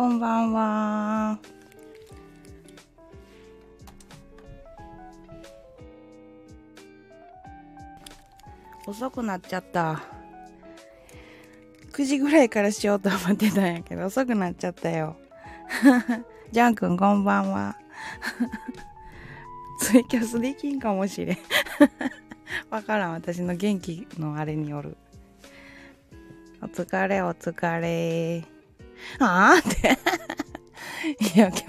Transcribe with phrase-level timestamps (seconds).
[0.00, 1.38] こんばんは。
[8.86, 10.02] 遅くなっちゃった。
[11.92, 15.18] 9時ぐらいからしようと思ってたんやけど、遅くなっちゃったよ。
[16.50, 17.76] ジャン君こんばんは。
[19.80, 21.38] ツイキャスできんかもしれん。
[22.72, 24.96] わからん、私の元気のあれによる。
[26.62, 28.59] お疲れ、お疲れ。
[29.18, 29.98] ああって。
[31.36, 31.64] いや、今日、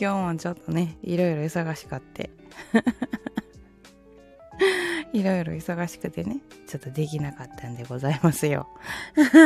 [0.00, 2.30] 今日もちょっとね、いろいろ忙しかって。
[5.12, 8.68] いろいろ忙しくてね、ちょっとできなかったんでございますよ。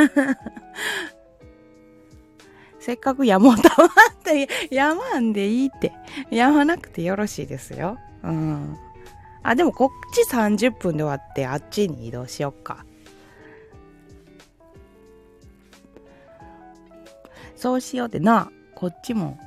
[2.79, 3.89] せっかく山をたまっ
[4.23, 5.91] て、山んでいいって。
[6.31, 7.97] 山なくてよろしいですよ。
[8.23, 8.77] うん。
[9.43, 12.85] あ、でもこっち30分で終わって、あっちに移動しよっか。
[17.59, 19.37] そうしようってな、こっちも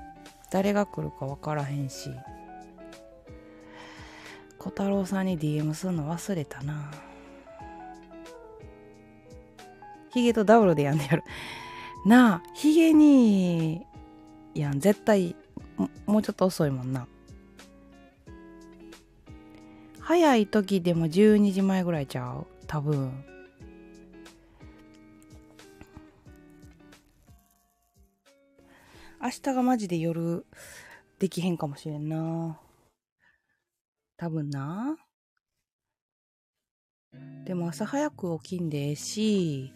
[0.50, 2.10] 誰が来るかわからへんし。
[4.58, 6.90] 小太郎さんに DM するの忘れたな。
[10.10, 11.22] ヒゲとダブルでやんでやる。
[12.04, 13.86] なあ、ヒゲに、
[14.54, 15.34] やん、絶対
[15.78, 17.06] も、もうちょっと遅いもんな。
[20.00, 22.46] 早い時でも12時前ぐらいちゃう？
[22.66, 23.24] 多分。
[29.32, 30.44] 日がマジで夜
[31.18, 32.60] できへんかもしれんな。
[34.18, 34.96] 多分な。
[37.44, 39.72] でも朝早く起きんでええし、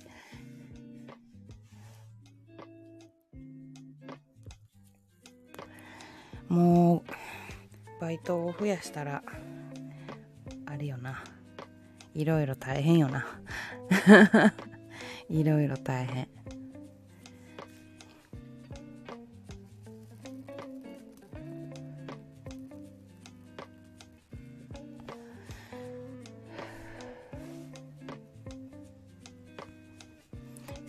[6.49, 9.23] もう、バイトを増やしたら、
[10.67, 11.25] あれよな。
[12.15, 13.27] いろいろ大変よな。
[15.29, 16.36] いろいろ大変。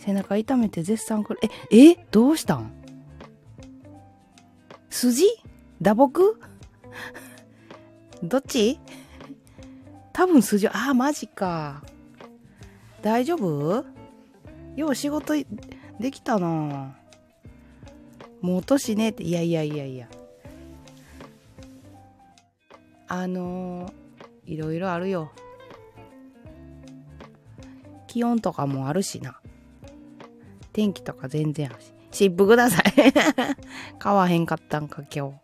[0.08, 1.40] 背中痛めて絶賛くる。
[1.70, 2.06] え、え？
[2.10, 2.72] どうしたん？
[4.88, 5.26] 筋？
[5.82, 6.36] 打撲？
[8.24, 8.80] どっち？
[10.14, 11.82] 多分筋、ああ、マジか。
[13.02, 13.84] 大丈夫？
[14.76, 15.34] よう仕事
[16.00, 16.96] できたな
[18.40, 20.08] もう年ねって、いやいやいやいや。
[23.08, 25.30] あのー、いろいろあるよ。
[28.06, 29.38] 気温とかもあるしな。
[30.78, 31.92] 天気とか全然あるし。
[32.12, 32.84] 湿布ください。
[33.98, 35.34] 買わへんかったんか、今日。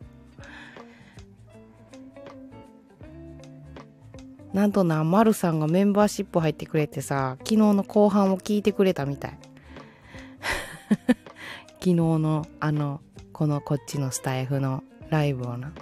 [4.53, 9.39] なんとな、まるさんがメンバーシップ入ってくれてさ、昨日の後半を聞いてくれたみたい。
[11.83, 13.01] 昨日の、あの、
[13.33, 15.73] このこっちのスタイフのライブをな。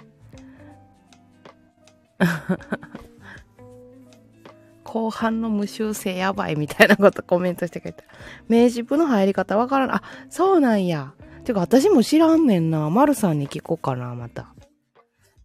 [4.93, 8.03] 後半の無修正やばいみたいなことコメントしてくれた。
[8.47, 9.91] 名シップの入り方わからん。
[9.91, 11.15] あ、そうなんや。
[11.45, 12.87] てか私も知らんねんな。
[12.91, 14.53] まるさんに聞こうかな、また。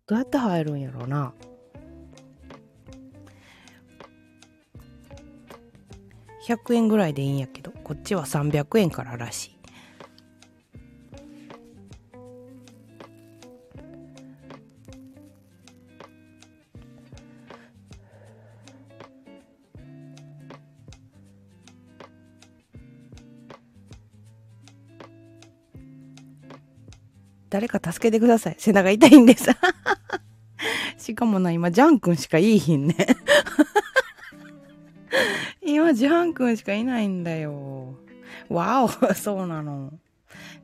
[0.07, 1.33] どうやって入るんやろな。
[6.47, 9.58] 100円ぐらいでいいんやけど、こっちは300円かららしい。
[27.51, 28.57] 誰か助けてください。
[28.59, 29.51] 背中痛いんです。
[30.99, 32.97] しかもな、今、ジャン君しかいいひんね。
[35.63, 37.95] 今、ジャン君しかいないんだよ。
[38.49, 39.93] わお、そうなの。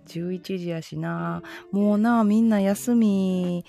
[0.07, 1.43] 11時やしな。
[1.71, 3.65] もうな、みんな休み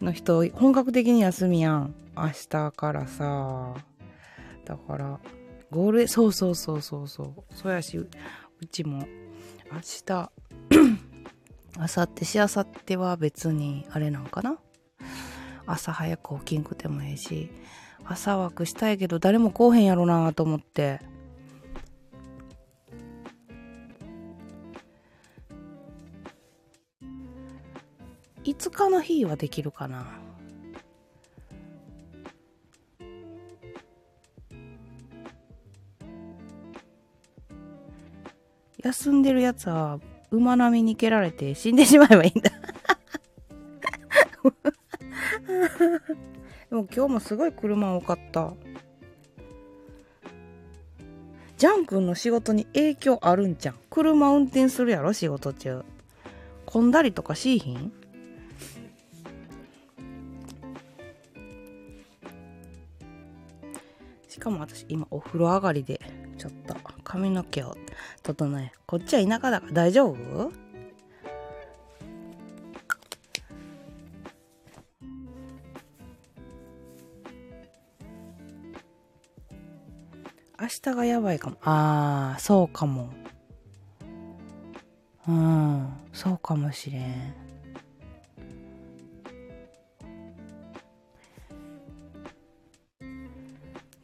[0.00, 1.94] の人、本格的に休みやん。
[2.16, 3.74] 明日からさ。
[4.64, 5.20] だから、
[5.70, 7.54] ゴールデン、そうそうそうそうそう。
[7.54, 8.08] そうやし、う
[8.70, 9.06] ちも、
[9.72, 10.30] 明日、
[11.78, 14.58] あさってしあさっては別にあれなんかな？
[15.66, 17.50] 朝早く起きんくてもええし
[18.04, 21.00] 朝枠したいけど誰も来おへんやろなと思って。
[28.44, 30.06] 5日の日はできるかな？
[38.84, 39.98] 休んでるやつは
[40.30, 42.50] 馬並みに蹴られて死んでしまえばいいんだ。
[46.70, 48.52] でも今日もすごい車多かった。
[51.56, 53.76] ジャン君の仕事に影響あるんじゃん。
[53.88, 55.84] 車運転するやろ仕事中。
[56.66, 57.92] 混んだりとかしいひん？
[64.28, 67.76] しかも私今お風呂上がりでょっと髪の毛を
[68.22, 70.52] 整えこっちは田舎だから大丈夫？
[80.58, 81.56] 明日がやばいかも。
[81.62, 83.10] ああそうかも。
[85.28, 87.45] うんそうかもしれん。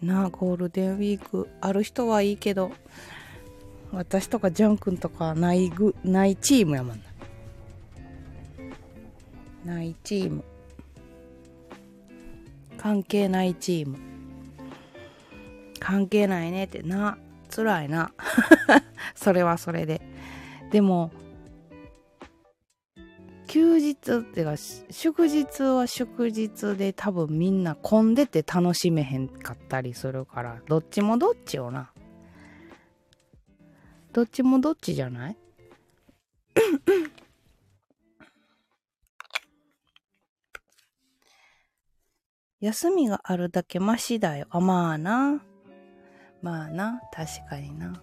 [0.03, 2.73] なあゴールデンウィークある人はいいけど
[3.93, 7.03] 私とかジャン君とかないぐないチームやもんな。
[9.75, 10.45] ないチーム。
[12.79, 13.99] 関係ないチーム。
[15.79, 16.83] 関係ないねって。
[16.83, 17.19] な
[17.55, 18.13] 辛いな。
[19.15, 20.01] それはそれで。
[20.71, 21.13] でも
[23.53, 31.93] 休日っていうか祝日は祝日で多分みんな混んでて楽しめへんかったりするからどっちもどっちよな
[34.15, 35.37] どっちもどっちじゃない？
[42.61, 44.47] 休みがあるだけマシだよ。
[44.49, 45.43] あ、まあな。
[46.41, 47.03] まあな。
[47.13, 48.03] 確かにな。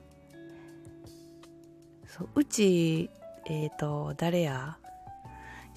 [2.06, 3.10] そう、うち、
[3.48, 4.78] えっ、ー、と、誰や？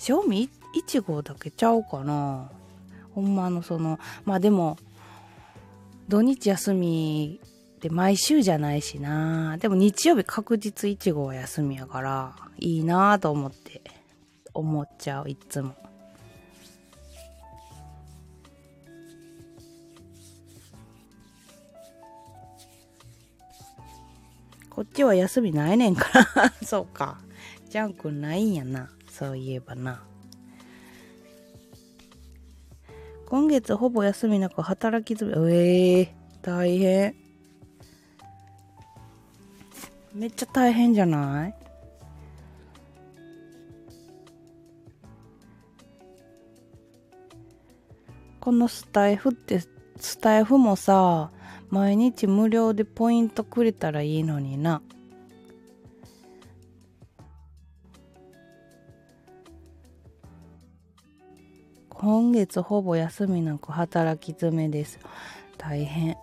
[0.03, 2.51] 賞味1号だけちゃうかな
[3.15, 4.77] ほんまのその、まあでも、
[6.09, 7.41] 土日休み
[7.81, 13.81] で毎週じゃないしなでも日曜日確実1号は休みやから、いいなと思って、
[14.53, 15.77] 思っちゃう、いつも。
[24.69, 27.19] こっちは休みないねんから そうか。
[27.71, 28.91] ジャン君ないんやな。
[29.12, 30.03] そういえばな。
[33.26, 36.09] 今月ほぼ休みなく働き詰め、ええー、
[36.43, 37.14] 大変。
[40.14, 41.55] めっちゃ大変じゃない？
[48.41, 49.61] このスタイフって、
[49.97, 51.31] スタイフもさ、
[51.69, 54.82] 毎日無料でポイントくれたらいいのにな。
[62.03, 64.99] 今月ほぼ休みなく働き詰めです。
[65.57, 66.17] 大変。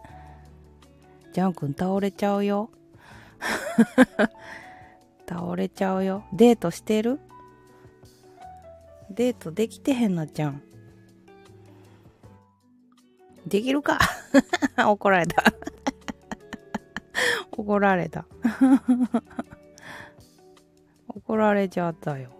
[1.31, 2.69] ジャン君倒れちゃうよ。
[5.25, 6.25] 倒れちゃうよ。
[6.33, 7.21] デートしてる？
[9.09, 10.61] デートできてへんのじゃん。
[13.47, 13.99] できるか？
[14.85, 15.41] 怒られた
[17.55, 18.25] 怒られた
[21.07, 22.38] 怒られちゃったよ。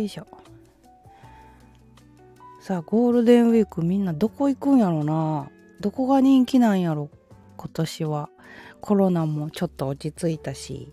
[0.00, 0.26] よいしょ。
[2.60, 5.48] さあゴールデンウィークみんなどこ行くんやろな。
[5.80, 7.10] どこが人気なんやろ
[7.56, 8.28] 今年は。
[8.80, 10.92] コロナもちょっと落ち着いたし。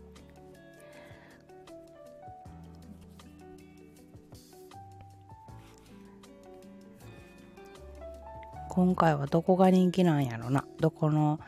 [8.69, 10.65] 今回はどこが人気なんやろな。
[10.79, 11.39] どこの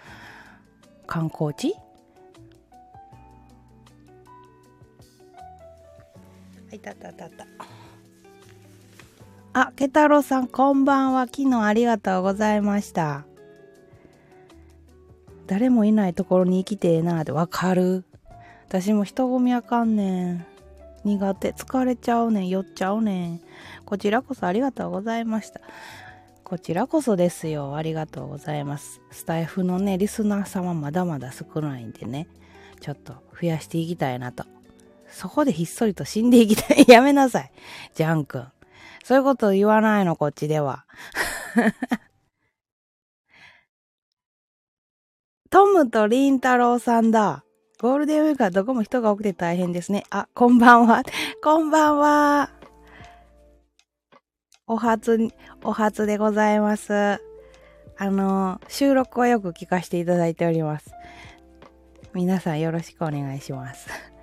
[1.08, 1.74] 観光地？
[6.72, 7.46] いたたたた。
[9.54, 11.28] あ、ケタロウさん、こんばんは。
[11.28, 13.26] 昨日ありがとうございました。
[15.48, 18.04] 誰もいないところに生きてえなってわかる。
[18.68, 20.46] 私も人混みあかんねん。
[21.06, 21.54] 苦手。
[21.54, 22.50] 疲れちゃうねん。
[22.50, 23.42] 酔っちゃうねん。
[23.86, 25.62] こちらこそありがとうございました。
[26.44, 27.76] こちらこそですよ。
[27.76, 29.02] ありがとうございます。
[29.12, 32.28] スタイフのね、リスナー様まだまだ少ないんでね、
[32.82, 34.44] ちょっと増やしていきたいなと
[35.16, 36.84] そこでひっそりと死んでいきたい。
[36.92, 37.52] やめなさい。
[37.94, 38.52] ジャン君。
[39.06, 40.86] そういうこと言わないの、こっちでは。
[45.50, 47.46] トムとリンタロウさんだ。
[47.80, 50.04] ゴールデンウィークはどこも人が多くて大変ですね。
[50.10, 51.02] あ、こんばんは。
[51.42, 52.50] こんばんは。
[54.68, 57.22] お初に、お初でございます。
[57.98, 60.92] あの、収録はよく聞かせていただいております。
[62.14, 64.15] 皆さんよろしくお願いします。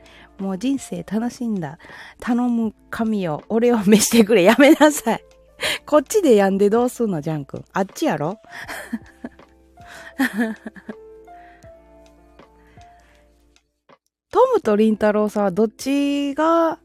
[0.43, 1.79] もう人生楽しんだ。
[2.19, 4.43] 頼む神よ、俺を召してくれ。
[4.43, 5.25] やめなさい。
[5.87, 7.65] こっちでやんでどうすんの、ジャン君。
[7.73, 8.41] あっちやろ？
[14.33, 16.81] トムとリンタロウさんはどっちが、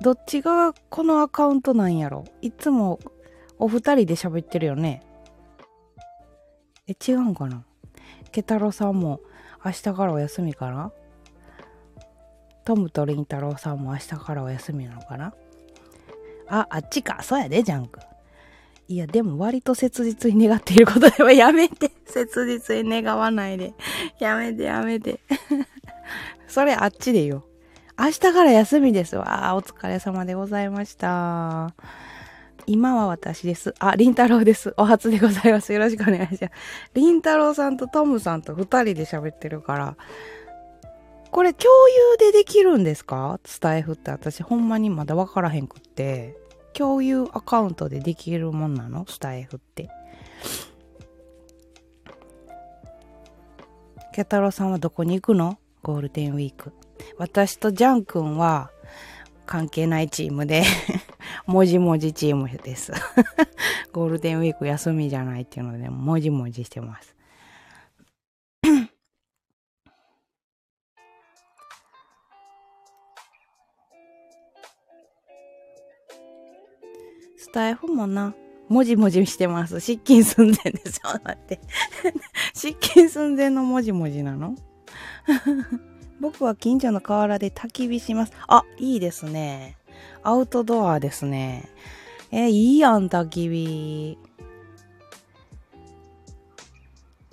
[0.00, 2.24] どっちがこのアカウントなんやろ？
[2.40, 2.98] いつも
[3.58, 5.04] お二人で喋ってるよね。
[6.88, 7.64] え、違うんかな？
[8.32, 9.20] ケタロウさんも
[9.64, 10.90] 明日からお休みかな
[12.64, 15.34] トムとリンタロウさんも明日からお休みなのかな？
[16.48, 17.22] あ、あっちか。
[17.22, 18.00] そうやで、ジャンク。
[18.88, 21.90] いや、でも割と切実に願っていることでは やめて。
[22.04, 23.72] 切実に願わないで。
[24.18, 25.20] やめて、やめて。
[26.46, 27.44] それあっちでよ。
[27.98, 29.54] 明日から休みですわ。
[29.54, 31.74] お疲れ様でございました。
[32.66, 33.74] 今は私です。
[33.78, 34.74] あ、りんたろうです。
[34.76, 35.72] お初でございます。
[35.72, 36.50] よろしくお願いします。
[36.94, 39.96] りんたろうさんとトムさんと二人で喋ってるから、
[41.32, 43.40] これ共有でできるんですか？
[43.44, 46.36] スタイフって私ほんまにまだわからへんくって。
[46.74, 49.04] 共有アカウントでできるもんなの？
[49.08, 49.88] スタイフって。
[54.14, 55.58] ケタロウさんはどこに行くの？
[55.82, 56.72] ゴールデンウィーク。
[57.18, 58.70] 私とジャン君は
[59.46, 60.62] 関係ないチームで
[61.46, 62.92] もじもじチームです
[63.92, 67.14] ゴールデンウィーク休みじゃないっていうので、もじもじしてます
[77.52, 78.34] スタイフもな、
[78.70, 79.78] もじもじしてます。
[79.78, 81.20] 失禁寸前ですよ。
[81.22, 81.60] 待って。
[82.56, 84.56] 失禁寸前のもじもじなの？
[86.18, 88.32] 僕は近所の河原で焚き火します。
[88.48, 89.76] あ、いいですね。
[90.22, 91.68] アウトドアですね。
[92.30, 94.18] えいいやん、焚き火。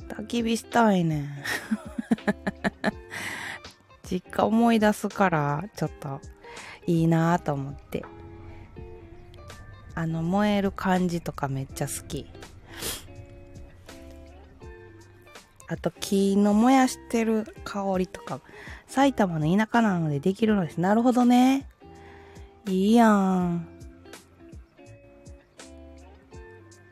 [0.10, 1.30] 焚き火したいね。
[4.04, 6.20] 実家思い出すから、ちょっと
[6.88, 8.04] いいなぁと思って。
[10.00, 12.26] あの、燃える感じとかめっちゃ好き。
[15.68, 18.40] あと、木の燃やしてる香りとか、
[18.88, 20.80] 埼玉の田舎なのでできるのです。
[20.80, 21.68] なるほどね。
[22.66, 23.68] いいやん。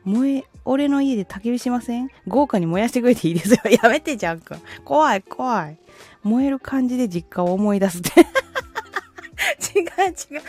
[0.04, 2.10] 燃え、俺の家で焚き火しません？
[2.26, 3.58] 豪華に燃やしてくれていいですよ。
[3.82, 4.58] やめてじゃんか。
[4.84, 5.78] 怖い、怖い。
[6.22, 8.10] 燃える感じで実家を思い出すって。
[9.58, 10.42] 違う違う、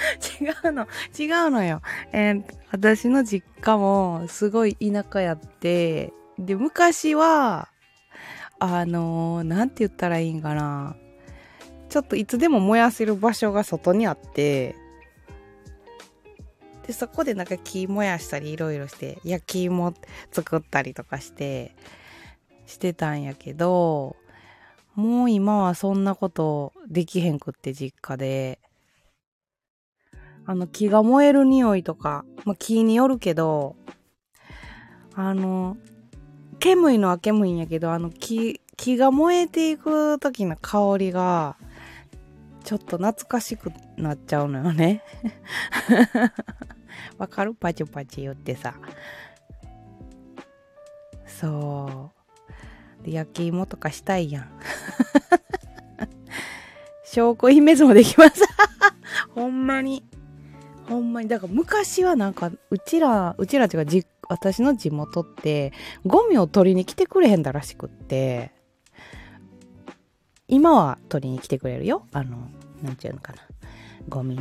[0.44, 0.88] 違うの、
[1.18, 1.82] 違うのよ。
[2.12, 7.70] えー、私の実家もすごい田舎やって、で、昔は、
[8.60, 10.96] あのー、なんて言ったらいいんかな。
[11.90, 14.76] ちょっといつでも燃やせる場所が外にあって、
[16.86, 19.94] で、そこでなんか木燃やしたりいろいろして、焼き芋
[20.32, 21.76] 作ったりとかして、
[22.68, 24.16] してたんやけど、
[24.96, 28.60] もう今はそんなことできへんくって実家で、
[30.50, 33.76] あの木が燃える匂いとか、まあ、木によるけど、
[35.14, 35.78] あの、
[36.58, 41.56] 煙のは煙んやけど、あの木、木が燃えていく時の香りが、
[42.64, 45.04] ちょっと懐かしくなっちゃうのよね。
[47.20, 47.54] わかる？
[47.54, 48.74] パチパチ言ってさ。
[51.28, 52.10] そ
[53.02, 53.06] う。
[53.06, 54.50] で、焼き芋とかしたいやん。
[57.06, 58.42] 証拠隠滅もできます。
[59.36, 60.04] ほんまに。
[60.90, 61.30] ほんまに。
[61.30, 65.72] だから昔はなんか、うちら、うちらっていうかじ、私の地元って、
[66.06, 68.52] ゴミを取りに来てくれへんだらしくって、
[70.48, 72.08] 今は取りに来てくれるよ。
[72.12, 72.50] あの、
[72.82, 73.40] なんちゅうのかな。
[74.10, 74.40] ゴミ、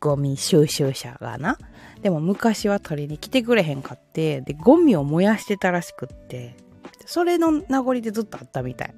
[0.00, 1.56] ゴミ収集車がな。
[2.02, 6.56] でも昔は取りに来てくれへんかって、で、ゴミを燃やしてたらしくって、
[7.06, 8.94] それの名残でずっとあったみたい。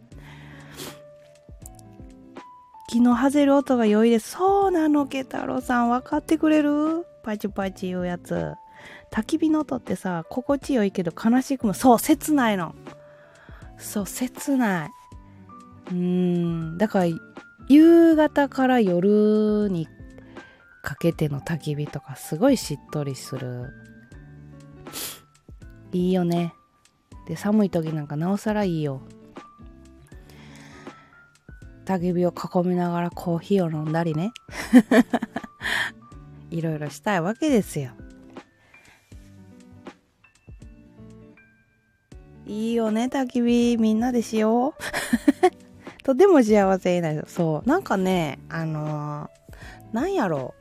[2.88, 4.30] 気の外れる音が良いです。
[4.30, 5.90] そうなの、ケタロさん。
[5.90, 7.04] 分かってくれる？
[7.22, 8.54] パチパチ言うやつ。
[9.12, 12.74] 焚き火の音ってさ、心地よいけど悲しくも、そう、切ないの。
[13.76, 14.90] そう、切ない。
[15.90, 17.06] うーん、だから、
[17.68, 19.86] 夕方から夜に
[20.82, 23.68] かけての焚き火とかすごいしっとりする。
[25.92, 26.54] いいよね。
[27.26, 29.02] で、寒い時なんかなおさらいいよ。
[31.88, 34.32] 焚き火を囲みながらコーヒーを飲んだりね。
[36.52, 37.92] いろいろしたいわけですよ。
[42.44, 43.78] いいよね、焚き火。
[43.78, 44.82] みんなでしよう。
[46.04, 47.24] とても幸せになる。
[47.26, 47.68] そう。
[47.68, 50.54] なんかね、あのー、なんやろ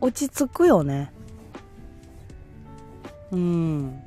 [0.00, 0.06] う。
[0.06, 1.12] 落ち着くよね。
[3.32, 4.00] うん。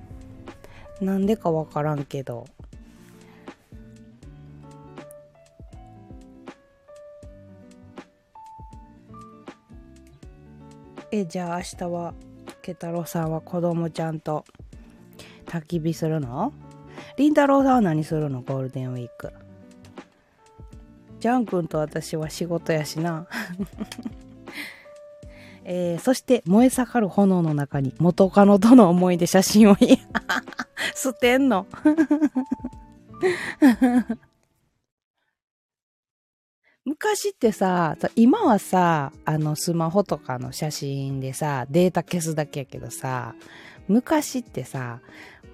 [1.01, 2.45] なんでかわからんけど。
[11.11, 12.13] え、じゃあ明日は、
[12.61, 14.45] ケタロウさんは子供ちゃんと
[15.47, 16.53] 焚き火するの？
[17.17, 18.41] りんたろうさんは何するの？
[18.41, 19.33] ゴールデンウィーク。
[21.19, 23.27] ジャン君と私は仕事やしな。
[25.65, 29.75] えー、そして燃え盛る炎の中に元カノとの思い出写真を
[30.95, 31.67] 捨てんの
[37.09, 43.33] 昔ってさ、今はさ、あのスマホとかの写真でさ、データ消すだけやけどさ、
[43.87, 44.99] 昔ってさ、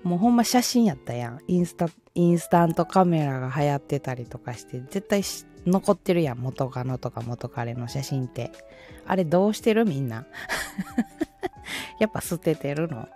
[0.03, 1.39] もうほんま写真やったやん。
[1.47, 5.21] インスタ、インスタントカメラが流行ってたりとかして、絶対
[5.65, 6.39] 残ってるやん。
[6.39, 8.51] 元カノとか元彼の写真って。
[9.07, 10.27] あれどうしてるみんな？
[12.01, 13.07] やっぱ捨ててるの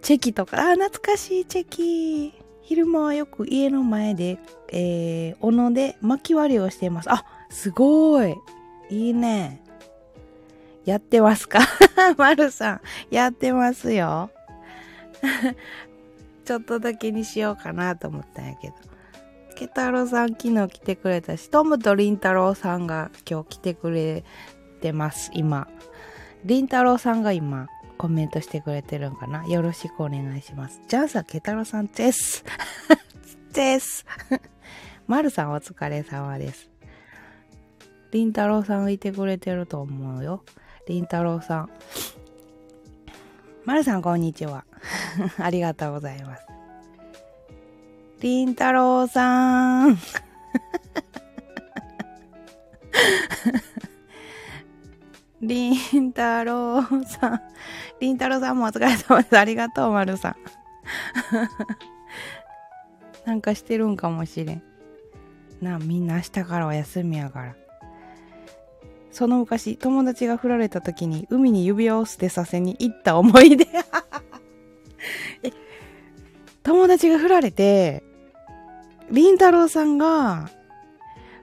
[0.00, 2.42] チェキとか、あ、懐かしいチェキ。
[2.62, 4.38] 昼間はよく家の前で、
[4.68, 7.12] えー、斧で巻き割りをしています。
[7.12, 8.34] あ、すごい。
[8.90, 9.62] いいね。
[10.84, 11.60] やってますか？
[12.16, 14.30] まるさん、やってますよ。
[16.44, 18.74] ちょっとだけにしようかなと思ったんやけど。
[19.54, 24.24] ケタロさん昨日来てくれたし、トムとリンタロウさんが今日来てくれ
[24.80, 25.68] てます、今。
[26.44, 27.68] リンタロウさんが今、
[28.02, 29.46] コメントしてくれてるんかな？
[29.46, 30.80] よろしくお願いします。
[30.88, 32.44] じゃあさ、ケタロさんです。
[33.52, 34.04] です。
[35.06, 36.68] マルさんお疲れ様です。
[38.10, 40.42] リンタロウさんいてくれてると思うよ。
[40.88, 41.70] りんたろうさん。
[43.64, 44.64] まるさん、こんにちは。
[45.38, 46.44] ありがとうございます。
[48.18, 49.96] りんたろうさん。
[55.42, 57.40] りんたろうさん。
[58.00, 59.36] りんたろうさんもお疲れ様です。
[59.36, 60.36] ありがとう、まるさん。
[63.26, 64.62] なんかしてるんかもしれん。
[65.60, 67.56] なあ、みんな明日からお休みやから。
[69.10, 73.66] その昔、友達が振られた時に海に指輪を捨てさせに行った思い出
[75.42, 75.50] え、
[76.62, 78.04] 友達が振られて、
[79.10, 80.50] りんたろうさんが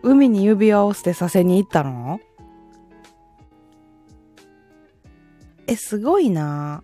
[0.01, 2.21] 海に指輪を捨てさせに行ったの？
[5.69, 6.83] え、すごいな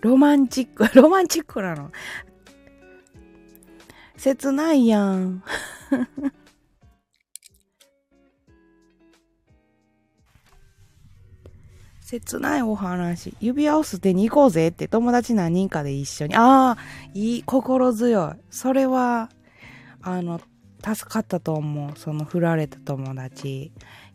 [0.00, 1.92] ロマンチック、 ロマンチックなの？
[4.16, 5.44] 切ないやん。
[12.00, 13.36] 切ないお話。
[13.38, 16.34] 指輪を捨てに行こうぜって友達何人かで一緒に。
[16.34, 16.78] ああ、
[17.14, 18.34] いい、心強い。
[18.50, 19.30] それは、
[20.02, 20.40] あの、
[20.84, 21.92] 助かったと思う。
[21.96, 23.70] その振られた友達。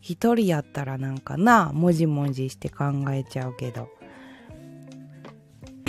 [0.06, 3.88] 一人やったらなんかな、もじもじして考えちゃうけど。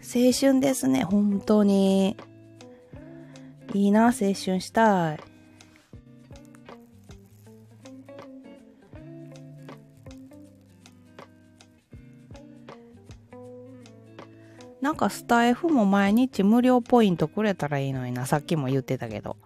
[0.00, 2.16] 青春ですね、本当に。
[3.74, 5.20] いいな、青春したい。
[14.80, 18.24] なんかスタイフも毎日無料ポイントくれたらいいのにな。
[18.24, 19.36] さっきも言ってたけど。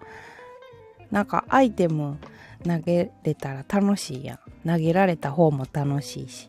[1.10, 2.18] なんかアイテム
[2.62, 4.68] 投げれたら楽しいやん。
[4.68, 6.48] 投げられた方も楽しいし。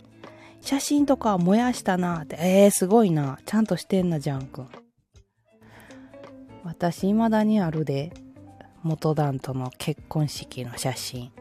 [0.61, 2.37] 写真とか燃やしたなって。
[2.39, 3.39] えー、すごいな。
[3.45, 4.67] ちゃんとしてんな、ジャン君。
[6.63, 8.13] 私、未だにあるで。
[8.83, 11.31] 元旦との結婚式の写真。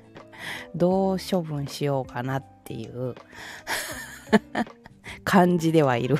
[0.74, 3.14] どう処分しようかなっていう
[5.24, 6.18] 感じではいる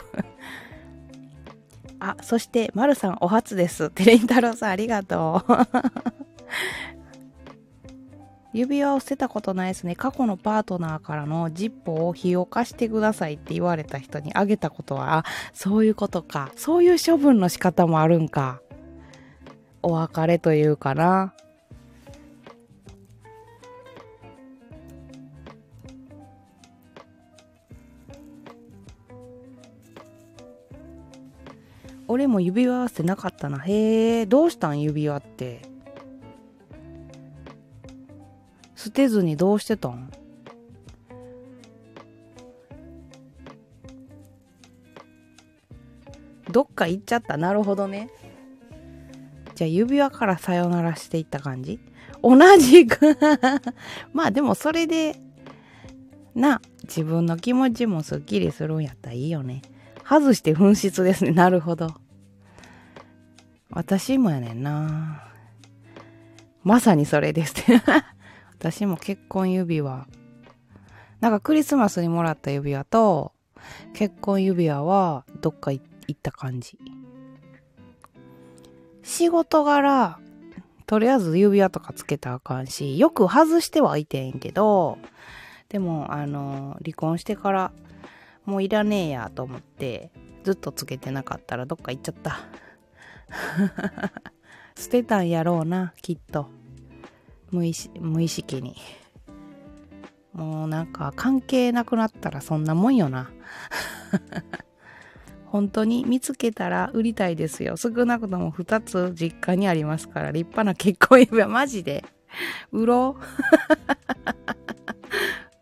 [1.99, 3.90] あ、そして、まるさんお初です。
[3.90, 5.53] てれんたろうさんありがとう。
[8.57, 9.95] 指輪を捨てたことないですね。
[9.95, 16.51] 過去のパートナーからのジッポを火を貸してくださいって言われた人にあげたことは、あ、そういうことか。
[16.57, 18.62] そういう処分の仕方もあるんか。
[19.83, 21.35] お別れというかな。
[32.09, 33.59] 俺も指輪合わせなかったな。
[33.59, 35.76] へえ、どうしたん指輪って。
[38.87, 40.12] 捨てずにどうしてたん？
[46.53, 47.37] どっか行っちゃった。
[47.37, 48.11] なるほどね。
[49.57, 51.81] じゃあ指輪からさよならしていった感じ？
[52.22, 53.18] 同じく
[54.14, 55.20] まあでもそれで、
[56.37, 59.62] な、自分の気持ちもすっきりするんやったらいいよね。
[60.09, 61.33] 外して紛失ですね。
[61.35, 61.92] なるほど。
[63.70, 65.25] 私もやねんな。
[66.62, 67.55] まさにそれです
[68.59, 70.07] 私も結婚指輪。
[71.21, 73.33] なんかクリスマスにもらった指輪と、
[73.95, 76.79] 結婚指輪はどっか行った感じ。
[79.03, 80.19] 仕事柄、
[80.87, 84.99] とりあえず指輪とかつけたらあかんし、よく外してはいてんけど、
[85.69, 87.73] でも、あの、離婚してから
[88.47, 90.11] もういらねえやと思って
[90.45, 92.38] ずっとつけてなかったらどっか行っちゃった
[94.81, 96.49] 捨てたんやろうなきっと
[97.50, 98.76] 無意無意識に
[100.32, 103.30] もうなんか関係なくなったらそんなもんよな
[105.46, 107.76] 本当に見つけたら売りたいですよ。
[107.76, 112.04] 少なくとも2つ実家にありますから、立派な結婚指輪、マジで。
[112.72, 113.16] 売ろ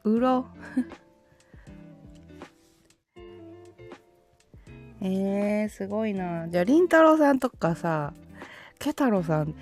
[0.05, 0.55] う 売ろう
[5.07, 6.49] えー、すごいな。
[6.49, 8.15] じゃあ、りんたろーさんとかさ、
[8.79, 9.55] け太郎さん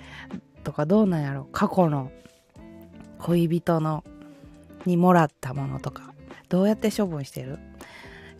[0.63, 1.45] とかどうなんやろ。
[1.51, 2.11] 過去の
[3.19, 4.03] 恋人の
[4.85, 6.13] にもらったものとか。
[6.49, 7.59] どうやって処分してる？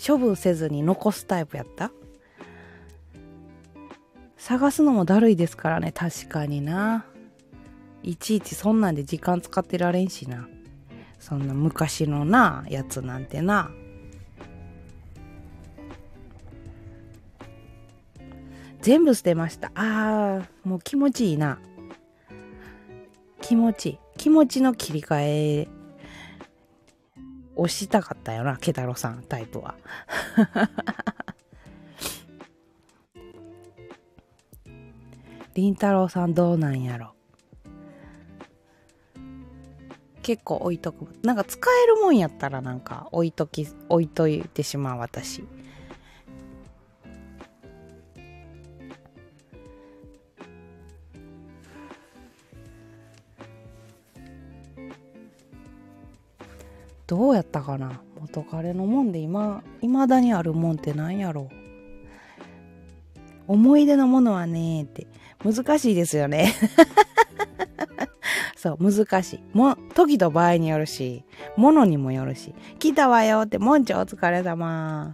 [0.05, 1.91] 処分せずに残すタイプやった？
[4.37, 5.91] 探すのもだるいですからね。
[5.91, 7.05] 確かにな。
[8.03, 10.47] いちいちそんなんで時間使ってられんしな。
[11.19, 13.71] そんな昔のなやつなんてな。
[18.81, 19.71] 全部捨てました。
[19.75, 21.59] あーもう気持ちいいな。
[23.43, 25.67] 気持ち気持ちの切り替え
[27.55, 29.75] 押したかったよな、ケタロさんタイプは。
[35.53, 37.13] りんたろうさんどうなんやろ
[40.23, 41.05] 結構置いとく。
[41.21, 45.43] なんか使えるもんやったらなんか置いとき、置いといてしまう私。
[57.13, 58.01] どうやったかな？
[58.19, 61.51] 元彼のもんで今、未だにあるもんって何やろ
[63.47, 63.53] う？
[63.53, 65.05] 思い出のものはねって、
[65.45, 66.55] 難しいですよね。
[68.57, 69.43] そう、難しい。
[69.55, 71.23] も、時と場合によるし、
[71.55, 72.55] ものにもよるし。
[72.79, 75.13] 来たわよって、もんちょお疲れ様。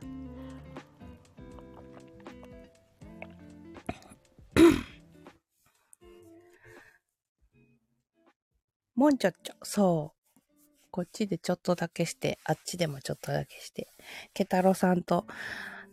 [8.96, 10.18] もんちょっちょ、そう。
[10.91, 13.88] こっちでちょっとだけして、あっちでもちょっとだけして。
[14.34, 15.28] ケタロさんと、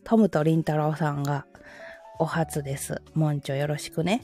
[0.04, 1.46] トムとリンタロウさんが、
[2.18, 3.02] お初です。
[3.14, 4.22] もんちょよろしくね。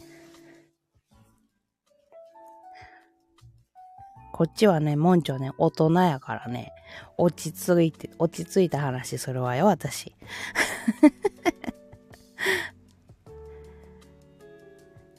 [4.33, 6.73] こっちはね、もんちょね、大人やからね、
[7.19, 10.15] 落ち着いて、落ち着いた話するわよ、私。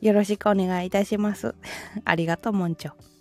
[0.01, 1.53] よろしくお願いいたします。
[2.03, 3.12] ありがとう、もんちょ。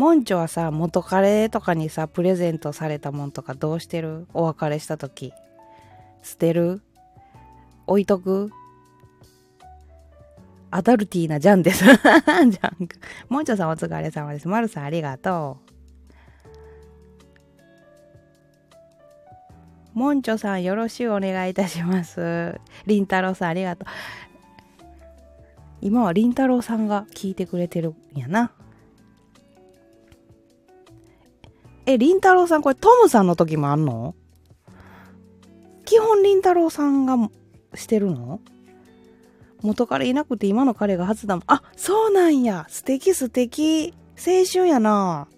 [0.00, 4.26] モンチョはさ、元彼とかにさ、プレゼントされたもんとかどうしてる？
[4.32, 5.34] お別れした時。
[6.22, 6.80] 捨てる？
[7.86, 8.50] 置いとく？
[10.70, 11.84] アダルティーなジャンです。
[11.84, 12.96] ジャンク。
[13.28, 14.48] モンチョさんお疲れ様です。
[14.48, 15.70] マルさんありがとう。
[19.92, 22.58] モンチョさんよろしくお願いいたします。
[22.86, 23.88] りんたろうさんありがとう。
[25.82, 28.52] 今はりんたろうさんが聞いてくれてるんやな。
[31.92, 34.14] え、りんたろうさん、これトムさんの時もあんの？
[35.84, 37.16] 基本りんたろうさんが
[37.74, 38.40] してるの？
[39.62, 41.44] 元彼いなくて今の彼が初だもん。
[41.46, 42.66] あ、そうなんや。
[42.68, 43.94] 素敵素敵。
[44.16, 45.28] 青春やな。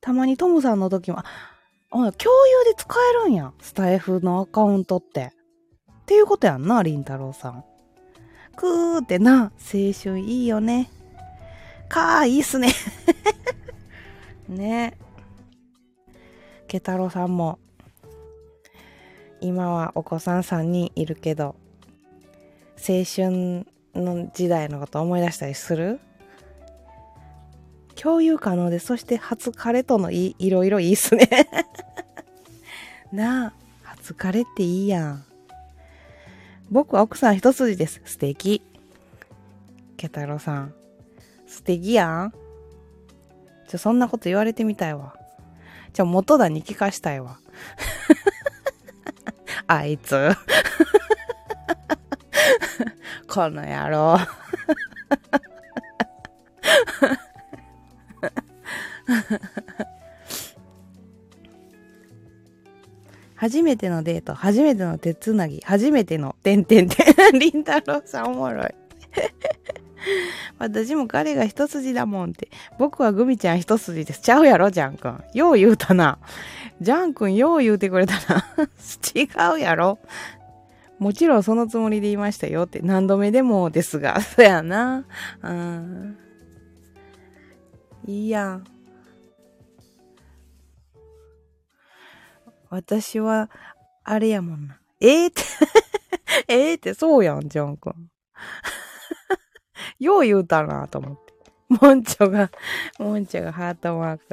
[0.00, 1.24] たまにトムさんの時も、あ、
[1.90, 3.52] 共有で使えるんや。
[3.60, 5.32] スタイフのアカウントって。
[6.02, 7.64] っていうことやんな、りんたろうさん。
[8.56, 10.90] くーってな、青春いいよね。
[11.88, 12.68] かー、いいっすね。
[14.48, 14.96] ね。
[16.66, 17.58] ケタロさんも
[19.40, 21.54] 今はお子さん3人いるけど
[22.76, 26.00] 青春の時代のこと思い出したりする？
[28.00, 31.28] 共有可能でそして初彼とのいいろいろいいっすね。
[33.12, 35.24] なあ初彼っていいやん。
[36.70, 38.00] 僕は奥さん一筋です。
[38.04, 38.62] 素敵。
[39.96, 40.74] ケタロさん。
[41.46, 42.32] 素敵やん。
[43.68, 45.14] じゃ、そんなこと言われてみたいわ。
[45.92, 47.38] じゃ、元田に聞かしたいわ。
[49.68, 50.30] あいつ。
[53.28, 54.16] この野郎。
[63.36, 67.38] 初めてのデート、初めての手つなぎ、初めての、てんてんてん。
[67.38, 68.74] りんたろうさんおもろい。
[70.58, 72.48] 私も彼が一筋だもんって。
[72.78, 74.20] 僕はグミちゃん一筋です。
[74.20, 75.22] ちゃうやろ、ジャン君。
[75.34, 76.18] よう言うたな。
[76.80, 78.44] ジャン君よう言うてくれたな。
[79.14, 79.98] 違うやろ。
[80.98, 82.80] もちろんそのつもりで言いましたよって。
[82.80, 84.20] 何度目でもですが。
[84.22, 85.04] そやな。
[85.42, 86.18] うん。
[88.06, 88.64] いいやん。
[92.70, 93.50] 私は、
[94.04, 94.78] あれやもんな。
[95.00, 95.42] ええー、って
[96.48, 98.10] ええってそうやん、ジャン君。
[99.98, 101.34] よう言うたなと思って。
[101.68, 102.50] モンチョが、
[102.98, 104.24] モンチョがハートマーク。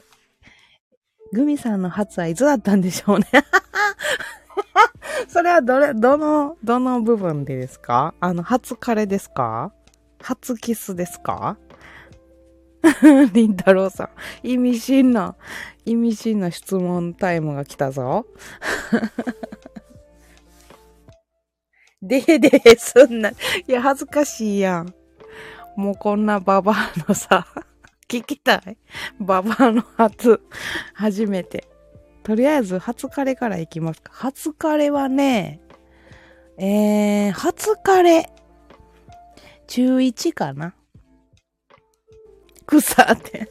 [1.34, 3.26] グミさんの初はいつだったんでしょうね。
[5.28, 8.14] それはどれ、どの、どの部分でですか？
[8.22, 9.74] あの、初彼ですか？
[10.22, 11.58] 初キスですか？
[13.34, 14.06] りんたろうさ
[14.44, 14.48] ん。
[14.48, 15.36] 意味深な、
[15.86, 18.28] 意味深な質問タイムが来たぞ。
[22.02, 23.32] でーでーすんな。
[23.32, 23.36] い
[23.68, 24.94] や、恥ずかしいやん。
[25.76, 27.46] もうこんなババアのさ、
[28.08, 28.78] 聞きたい？
[29.20, 30.42] ババアの初、
[30.94, 31.68] 初めて。
[32.24, 34.12] とりあえず、初カレからいきますか。
[34.14, 35.60] 初カレはね、
[36.58, 38.32] えー、初カレ、
[39.68, 40.74] 中1かな
[42.66, 43.48] 草って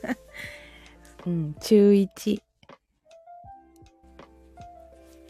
[1.27, 2.43] うん、中1。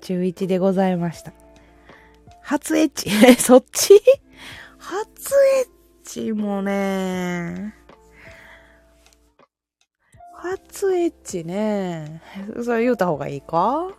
[0.01, 1.33] 中1でございました。
[2.41, 4.01] 初エッチ え、そっち？
[4.79, 5.69] 初エッ
[6.05, 7.75] チもね、
[10.35, 12.23] 初エッチね。
[12.63, 13.89] それ言うた方がいいか？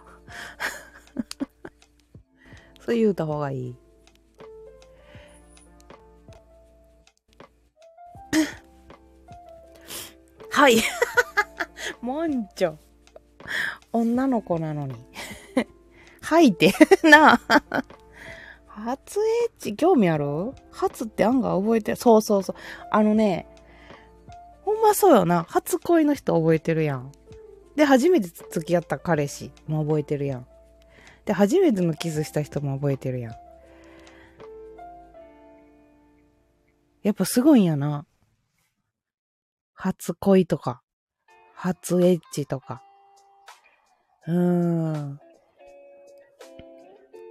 [2.79, 3.75] それ言うた方がいい。
[10.51, 10.77] はい。
[12.01, 12.77] もんちょ。
[13.91, 14.93] 女の子なのに。
[16.21, 16.73] はいって。
[17.03, 17.39] なあ。
[18.75, 20.53] 初エッチ興味ある？
[20.71, 21.95] 初って案外覚えてる？
[21.97, 22.55] そうそうそう。
[22.91, 23.47] あのね、
[24.63, 25.45] ほんまそうよな。
[25.49, 27.11] 初恋の人覚えてるやん。
[27.75, 30.47] で、初めて付き合った彼氏も覚えてるやん。
[31.23, 33.35] で、初めてのキスした人も覚えてるやん。
[37.03, 38.05] やっぱすごいんやな。
[39.73, 40.81] 初恋とか、
[41.53, 42.81] 初エッチとか。
[44.27, 45.19] うーん。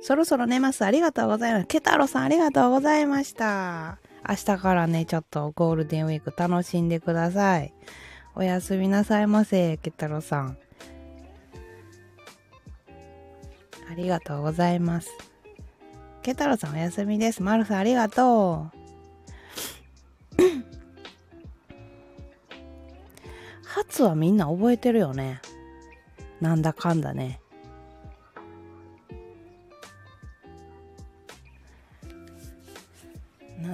[0.06, 0.84] そろそろ寝ます。
[0.84, 1.66] ありがとうございます。
[1.66, 3.96] ケタロさんありがとうございました。
[4.28, 7.72] 明日からね、ちょっとゴールデンウィーク楽しんでください。
[8.34, 10.58] おやすみなさいませ、ケタロさん。
[13.90, 15.08] ありがとうございます。
[16.20, 17.42] ケタロさんおやすみです。
[17.42, 18.66] マルさんありがと
[20.36, 20.44] う。
[23.64, 25.40] 初はみんな覚えてるよね。
[26.42, 27.40] なんだかんだね。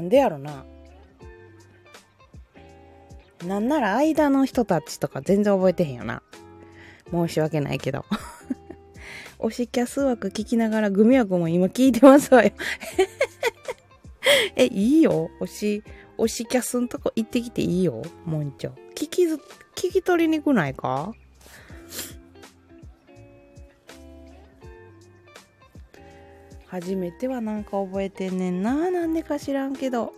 [0.00, 0.64] なんでやろな。
[3.46, 6.22] なんなら間の人たちとか全然覚えてへんよな。
[7.10, 8.06] 申し訳ないけど。
[9.38, 12.52] 推しキャス枠聞きながらグミ枠も今聞いてますわよ。
[14.56, 15.30] え、いいよ。
[15.40, 15.84] 推し、
[16.16, 18.00] 推しキャスんとこ行ってきていいよ。
[18.24, 18.72] もんちょ。
[18.94, 19.34] 聞きず、
[19.74, 21.12] 聞き取りにくないか？
[26.70, 28.92] 初めてはなんか覚えてんねんな。
[28.92, 30.12] なんでか知らんけど。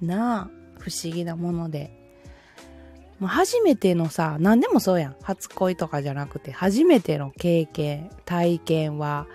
[0.00, 1.90] なあ、不思議なもので。
[3.18, 5.16] もう初めてのさ、何でもそうやん。
[5.22, 9.26] 初恋とかじゃなくて、初めての経験、体験は、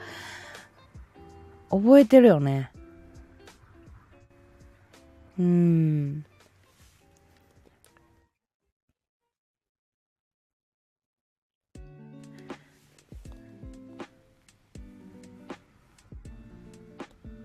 [1.69, 2.71] 覚えてるよね。
[5.37, 6.25] うん。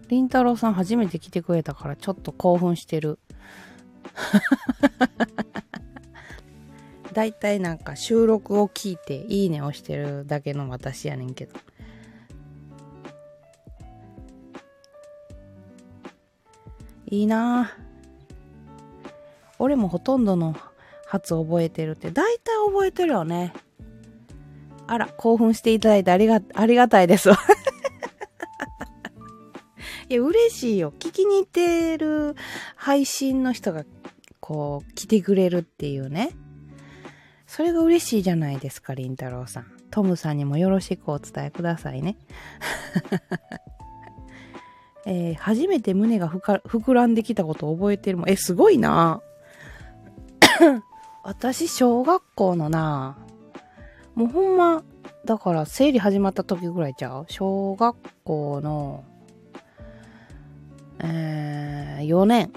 [0.09, 3.19] りんたろうさん初めて来てくれたからちょっと興奮してる。
[7.13, 11.59] だいたいなんか収録を聞いていいねをしてるだけの私やねんけど。
[17.11, 17.73] いいな
[19.59, 20.55] 俺もほとんどの
[21.07, 23.55] 初覚えてるって、だいたい覚えてるよね。
[24.87, 27.39] あら、興奮していただいてありが、ありがたいですわ。
[30.09, 30.93] いや、嬉しいよ。
[30.99, 32.35] 聞きに行ってる
[32.77, 33.85] 配信の人が、
[34.41, 36.31] こう、来てくれるっていうね。
[37.47, 39.67] それが嬉しいじゃないですか、りんたろうさん。
[39.91, 42.17] トムさんにもよろしくお伝えくださいね。
[45.07, 48.31] えー、初めて胸が膨らんできたことを覚えてるもん。
[48.31, 49.23] え、すごいな
[51.25, 53.17] 私、小学校のな
[54.15, 54.83] もうほんま、
[55.25, 57.27] だから生理始まった時ぐらいちゃう？
[57.29, 59.05] 小学校の
[61.01, 62.53] えー、4年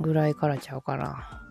[0.00, 1.42] ぐらいからちゃうかな。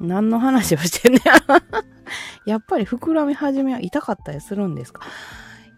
[0.00, 1.34] 何の話をしてんねや。
[2.46, 5.02] やっぱり膨らみ始めは痛かったりするんですか？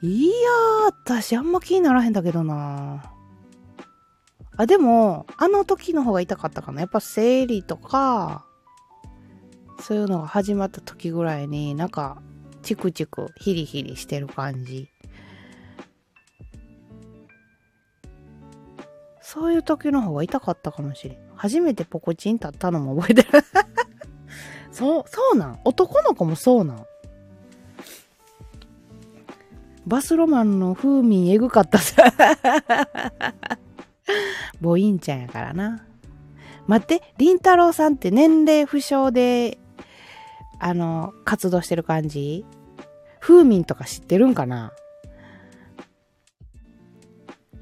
[0.01, 3.05] いやー、私あんま気にならへんだけどな
[4.57, 6.81] あ、でも、あの時の方が痛かったかな。
[6.81, 8.45] やっぱ生理とか、
[9.81, 12.21] そういうのが始まった時ぐらいになんか、
[12.63, 14.92] チクチク、ヒリヒリしてる感じ。
[19.33, 21.18] そういう時の方が痛かったかもしれん。
[21.37, 23.29] 初めてポコチン立ったのも覚えてる
[24.71, 25.61] そう、そうなん？
[25.64, 26.87] 男の子もそうなん？
[29.87, 32.12] バスロマンの風味えぐかったさ。
[34.61, 35.87] ボインちゃんやからな。
[36.66, 39.57] 待って、りんたろーさんって年齢不詳で、
[40.59, 42.45] あの、活動してる感じ？
[43.18, 44.75] 風味とか知ってるんかな？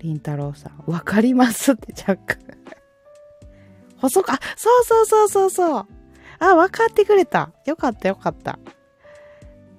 [0.01, 0.91] りんたろーさん。
[0.91, 2.39] わかりますって若干
[3.99, 5.87] 細か、そうそうそうそうそう。
[6.39, 7.53] あ、わかってくれた。
[7.67, 8.59] よかったよかった。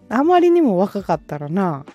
[0.10, 1.86] あまりにも若かったらな、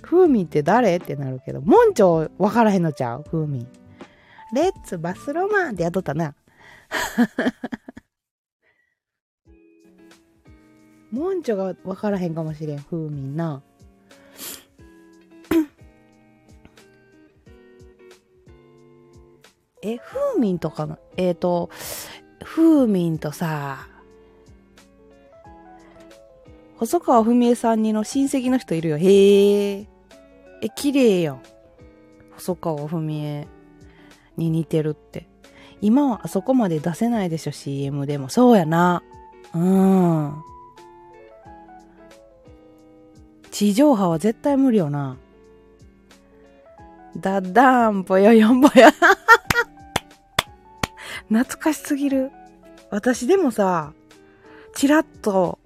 [0.00, 3.24] 風味って誰ってなるけど、もんちょわからへんのちゃう？
[3.24, 3.66] 風味。
[4.54, 6.34] レッツバスロマンってやっとったな。
[11.10, 13.62] もんちょがわからへんかもしれん、風味な。
[19.86, 21.68] え、風味とかの、えっ、ー、と、
[22.42, 23.86] 風味とさ、
[26.76, 28.98] 細川文江さんにの親戚の人いるよ。
[28.98, 29.86] へえ。
[30.62, 31.42] え、綺麗やん。
[32.32, 33.46] 細川文江
[34.38, 35.28] に似てるって。
[35.82, 38.30] 今はあそこまで出せないでしょ、CM でも。
[38.30, 39.02] そうやな。
[39.54, 40.32] うん。
[43.50, 45.18] 地上波は絶対無理よな。
[47.18, 48.90] ダッダーン、ぽよよんぼや。
[51.34, 52.30] 懐かしすぎる。
[52.90, 53.92] 私でもさ、
[54.72, 55.58] チラッと、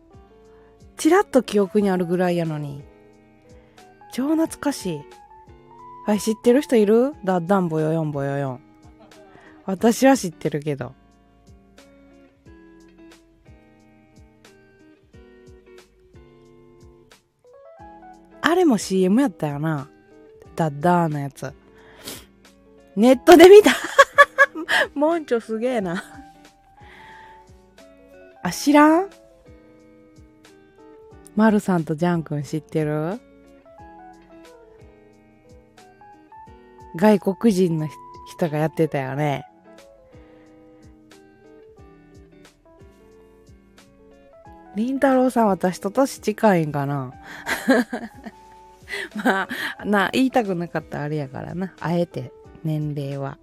[0.96, 2.82] チラッと記憶にあるぐらいやのに。
[4.10, 5.00] 超懐かしい。
[6.06, 7.12] はい、知ってる人いる？
[7.22, 8.60] ダッダンボヨヨンボヨヨン。
[9.66, 10.94] 私は知ってるけど。
[18.40, 19.90] あれも CM やったよな。
[20.56, 21.52] ダッダーのやつ。
[22.96, 23.72] ネットで見た
[24.94, 26.02] モンチョすげえな。
[28.42, 29.10] あ、知らん？
[31.36, 33.20] マルさんとジャン君知ってる？
[36.96, 37.88] 外国人の
[38.28, 39.46] 人がやってたよね。
[44.74, 47.12] りんたろーさん私と年近いんかな？
[49.22, 51.74] まあ、な、言いたくなかったあれやからな。
[51.80, 52.32] あえて、
[52.64, 53.38] 年齢は。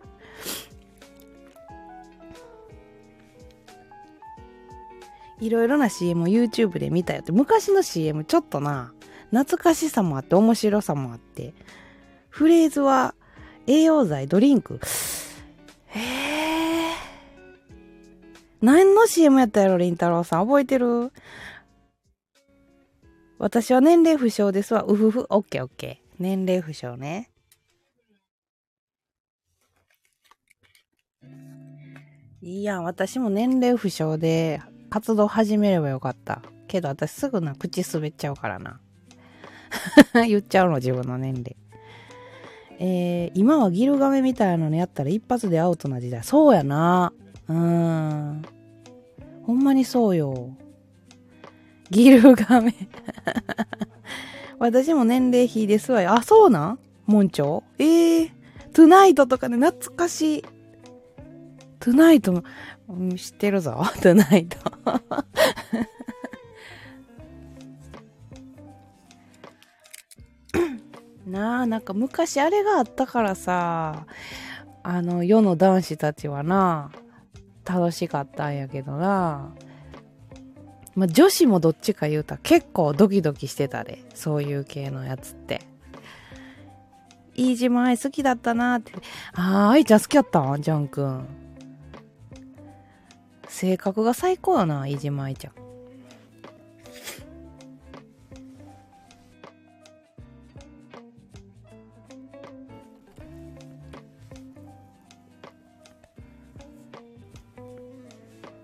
[5.40, 7.32] いろいろな CM を YouTube で見たよって。
[7.32, 8.94] 昔の CM ちょっとな、
[9.32, 11.54] 懐かしさもあって面白さもあって。
[12.30, 13.16] フレーズは
[13.68, 14.80] 栄養剤、ドリンク。
[15.88, 16.96] へえ。
[18.62, 20.46] 何の CM やったやろ、りんたろーさん。
[20.48, 21.12] 覚えてる？
[23.38, 24.84] 私は年齢不詳ですわ。
[24.84, 25.28] うふふ。
[25.30, 26.16] オッケーオッケー。
[26.20, 27.30] 年齢不詳ね。
[32.42, 32.84] いいやん。
[32.84, 34.62] 私も年齢不詳で
[34.96, 36.42] 活動始めればよかった。
[36.70, 38.80] けど私すぐな、口滑っちゃうからな。
[40.26, 41.58] 言っちゃうの、自分の年齢。
[42.80, 46.24] えー、今はギルガメみたいなのやったら一発でアウトな時代。
[46.24, 47.12] そうやな。
[47.50, 48.42] うーん。
[49.44, 50.56] ほんまにそうよ。
[51.90, 52.74] ギルガメ
[54.60, 56.14] 私も年齢比ですわよ。
[56.14, 56.80] あ、そうなん？
[57.06, 58.32] モンチョええー、
[58.74, 60.42] トゥナイトとかね、懐かしい。
[61.82, 62.44] トゥナイトも、
[63.18, 63.84] 知ってるぞ。
[64.02, 64.58] トゥナイト。
[71.26, 74.06] なあ、なんか昔あれがあったからさ、
[74.84, 76.92] あの世の男子たちはな、
[77.66, 79.56] 楽しかったんやけどな。
[80.94, 84.04] まあ、女子もどっちか言うたら結構ドキドキしてたで。
[84.14, 85.62] そういう系のやつって。
[87.36, 88.94] 飯島愛好きだったなって。
[89.34, 91.45] ああ、愛ちゃん好きやったんジャン君。
[93.50, 95.54] 性格が最高やな、飯島愛ちゃん。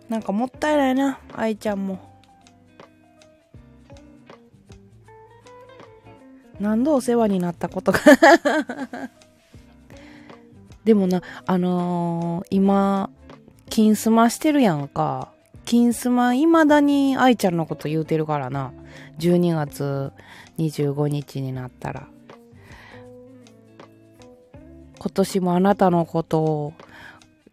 [0.10, 2.12] なんかもったいないな、愛ちゃんも。
[6.60, 8.00] 何度お世話になったことか
[10.84, 13.10] でもな、あのー、今、
[13.72, 15.30] 金スマしてるやんか。
[15.64, 18.74] 金スマ未だに愛ちゃんのこと言うてるからな。
[19.20, 20.12] 12月
[20.58, 22.08] 25日になったら。
[25.00, 26.74] 今年もあなたのことを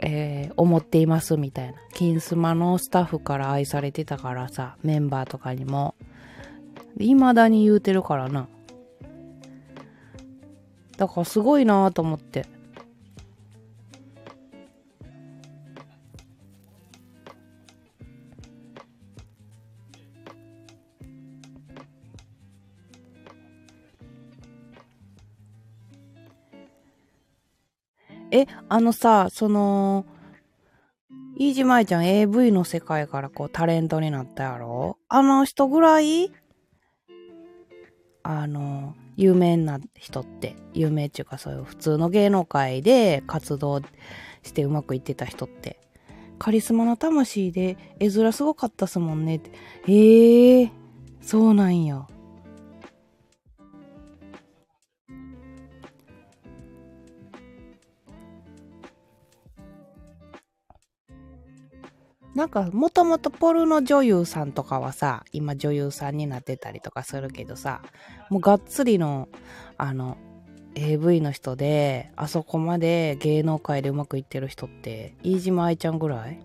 [0.01, 1.75] えー、思っていますみたいな。
[1.95, 5.95] 金スマのスタッフから愛されてたからさ、メンバーとかにも。
[6.99, 8.49] 未だに言うてるからな。
[10.97, 12.47] だからすごいなと思って。
[28.41, 30.07] え、あのさ、その、
[31.37, 34.99] 飯島愛ちゃん AV の世界からこうタレントになったやろ？
[35.09, 36.33] あの人ぐらい？
[38.25, 43.81] あの、有名な人って、有名っていうかそういう普通の芸能界で活動
[44.43, 45.79] してうまくいってた人って、
[46.39, 49.51] カリスマの魂で絵面すごかったっすもんねって。
[49.87, 50.71] ええー、
[51.21, 52.07] そうなんや。
[62.39, 67.83] なんか、もともとポルノ女優さんとかはさ、今女優さんになってたりとかするけどさ、
[68.31, 69.29] もうがっつりの、
[69.77, 70.17] あの、
[70.77, 76.39] AV の人で、あそこまで芸能界でうまくいってる人って、飯島愛ちゃんぐらい？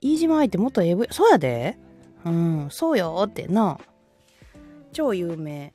[0.00, 1.76] 飯島愛って元 AV、そうやで
[2.24, 3.78] うん、そうよってな。
[4.92, 5.72] 超有名。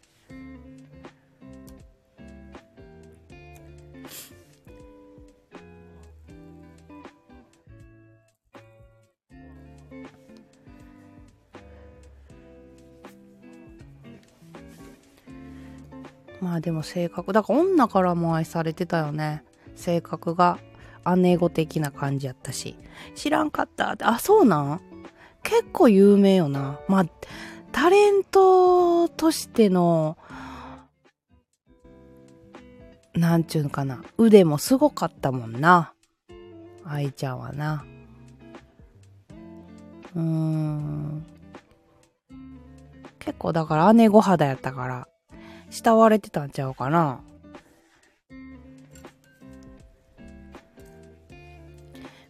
[16.49, 19.43] まあでも性格、だから女からも愛されてたよね。
[19.75, 20.57] 性格が
[21.17, 22.75] 姉子的な感じやったし。
[23.13, 24.81] 知らんかったって、あ、そうなん？
[25.43, 26.79] 結構有名よな。
[26.87, 27.05] まあ、
[27.71, 30.17] タレントとしての、
[33.13, 34.03] なんちゅうのかな。
[34.17, 35.93] 腕もすごかったもんな。
[36.83, 37.85] 愛ちゃんはな。
[40.15, 41.23] うーん。
[43.19, 45.07] 結構だから姉御肌やったから、
[45.69, 47.21] 慕われてたんちゃうかな。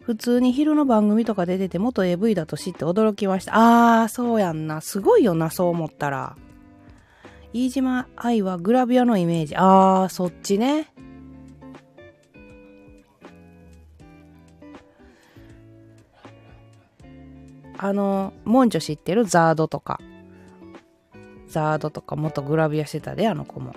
[0.02, 3.52] 普通に昼の番組とか出てて元 AV だと知って驚きました。
[4.02, 4.82] あー、そうやんな。
[4.82, 6.36] すごいよな、そう思ったら。
[7.54, 9.56] 飯島愛はグラビアのイメージ。
[9.56, 10.88] あー、そっちね。
[17.78, 19.26] あの、モンチョ知ってる？
[19.26, 20.00] ザードとか。
[21.50, 23.76] ザードとか元グラビアしてたで、あの子も。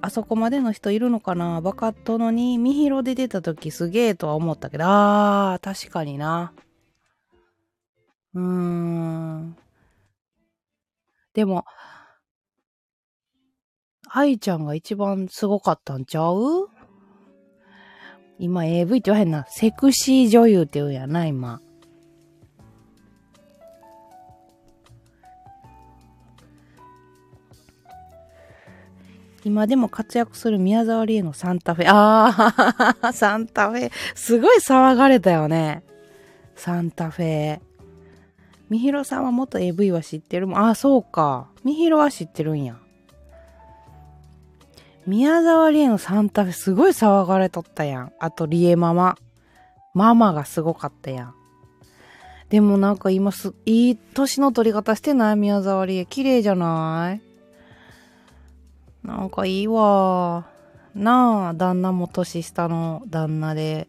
[0.00, 1.60] あそこまでの人いるのかな？
[1.60, 6.52] バカットのに、ミヒロで出た時すげえとは思ったけど、あー、確かにな。
[8.34, 9.56] うーん。
[11.34, 11.64] でも、
[14.08, 16.68] 愛ちゃんが一番すごかったんちゃう？
[18.38, 19.46] 今 AV って言わへんな。
[19.48, 21.60] セクシー女優って言うやな、今。
[29.44, 31.86] 今でも活躍する宮沢りえのサンタフェ。
[31.90, 33.90] ああ、 サンタフェ。
[34.14, 35.82] すごい騒がれたよね。
[36.54, 37.60] サンタフェ。
[38.70, 40.58] みひろさんは元 AV は知ってるもん。
[40.60, 41.48] ああ、そうか。
[41.64, 42.76] みひろは知ってるんや。
[45.06, 48.12] 宮沢りえのサンタフェすごい騒がれとったやん。
[48.20, 49.16] あと、りえママ。
[49.94, 51.34] ママがすごかったやん。
[52.48, 55.36] でもなんか今す、いい年の取り方してない？
[55.36, 56.06] 宮沢りえ。
[56.06, 57.31] 綺麗じゃない？
[59.02, 60.46] なんかいいわ。
[60.94, 63.88] なあ、旦那も年下の旦那で。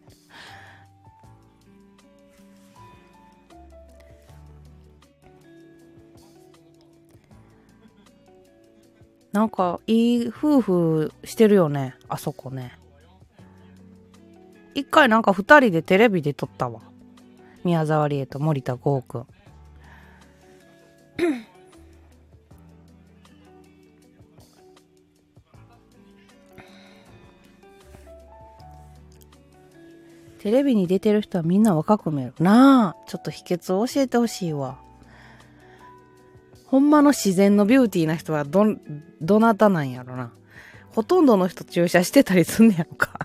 [9.31, 12.77] なんかいい夫婦してるよね、あそこね。
[14.75, 16.81] 一回なんか二人でテレビで撮ったわ。
[17.63, 19.27] 宮沢りえと森田剛くん。
[30.43, 33.07] テレビに出てる人はみんな若く見えるなあ。
[33.07, 34.77] ちょっと秘訣を教えてほしいわ。
[36.65, 38.65] ほんまの自然のビューティーな人はど、
[39.21, 40.33] どなたなんやろな。
[40.89, 43.17] ほとんどの人注射してたりすんねやろか。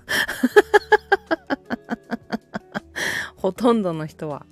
[3.34, 4.46] ほとんどの人は。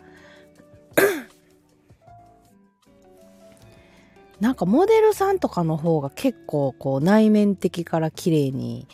[4.41, 8.89] なんかモデルさんとかの方が結構こう内面的から綺麗に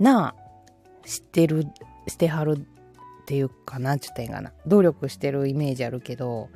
[0.00, 0.34] なあ、
[1.04, 1.66] してる、
[2.06, 2.66] してはる
[3.28, 4.54] っていうかな、ちゅってんかな。
[4.66, 6.48] 努力してるイメージあるけど、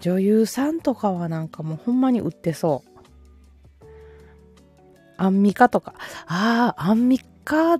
[0.00, 3.86] 女優さんとかはなんかもうほんまに売ってそう。
[5.16, 5.94] アンミカとか。
[6.26, 7.78] ああ、アンミカ、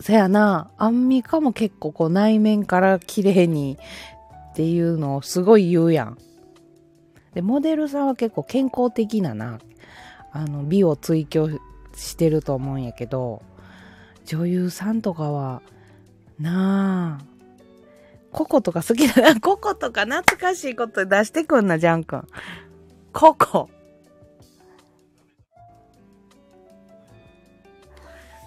[0.00, 0.72] そやな。
[0.78, 3.78] アンミカも結構こう内面から綺麗に
[4.50, 6.18] っていうのをすごい言うやん。
[7.34, 9.60] で、モデルさんは結構健康的なな、
[10.32, 11.60] あの、美を追求
[11.94, 13.42] してると思うんやけど、
[14.24, 15.62] 女優さんとかは、
[16.40, 17.33] なあ、
[18.34, 19.38] ココとか好きだな。
[19.40, 22.26] ココとか懐かしいこと出してくんな、ジャン君。
[23.12, 23.70] ココ。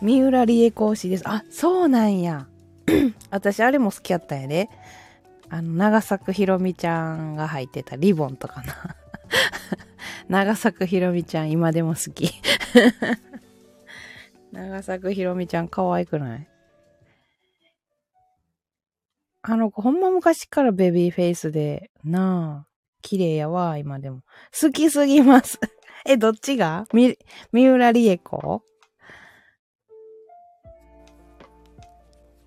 [0.01, 1.23] 三浦理恵子推しです。
[1.25, 2.47] あ、そうなんや。
[3.31, 4.69] 私、あれも好きやったんやで。
[5.49, 8.95] あの、長作ひろみちゃんが入ってたリボンとかな。
[10.27, 12.29] 長作ひろみちゃん、今でも好き。
[14.51, 16.47] 長作ひろみちゃん、可愛くない？
[19.49, 22.67] あの子、ほんま昔からベビーフェイスで、なあ、
[23.01, 24.23] 綺麗やわ、今でも。
[24.59, 25.57] 好きすぎます。
[26.05, 26.85] え、どっちが？
[26.93, 27.17] み、
[27.53, 28.61] 三浦理恵子？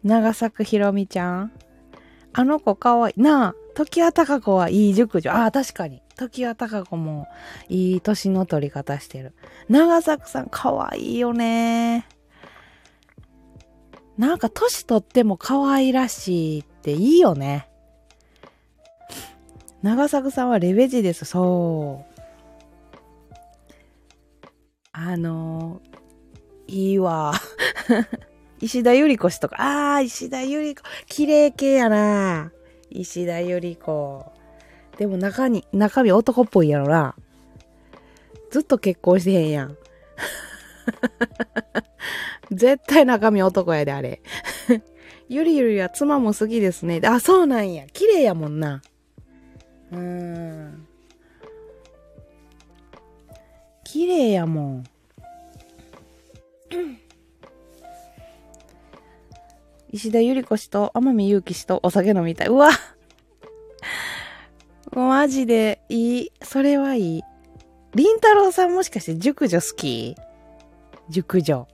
[0.03, 1.53] 長作ひろみちゃん？
[2.35, 3.21] あの子かわいい。
[3.23, 5.33] なあ、時は高子はいい熟女。
[5.33, 6.03] ああ、確かに。
[6.19, 7.27] 時は高子も
[7.71, 9.33] いい年の取り方してる。
[9.71, 12.07] 長作さんかわいいよね。
[14.19, 17.69] なんか年取っても可愛らしいっていいよね。
[19.83, 21.27] 長作さんはレベジです。
[21.27, 22.21] そう。
[24.93, 27.35] あのー、いいわ。
[28.61, 32.51] 石田ゆり子氏とか、あー、石田ゆり子、綺麗系やな。
[32.91, 34.33] 石田ゆり子。
[34.99, 37.15] でも中に、中身男っぽいやろな。
[38.51, 39.77] ずっと結婚してへんやん。
[42.51, 44.23] 絶対中身男やで、あれ。
[45.29, 47.01] ゆりゆりは妻も好きですね。
[47.05, 47.87] あ、そうなんや。
[47.87, 48.83] 綺麗やもんな。
[49.93, 50.87] うーん。
[53.85, 54.85] 綺麗やもん。
[59.93, 62.49] 石田ゆり子氏と天海祐希氏とお酒飲みたい。
[62.49, 62.71] うわ
[64.93, 66.33] マジでいい。
[66.43, 67.23] それはいい。
[67.95, 70.15] りんたろーさんもしかして熟女好き？
[71.09, 71.67] 熟女。